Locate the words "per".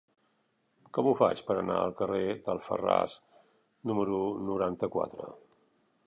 1.49-1.57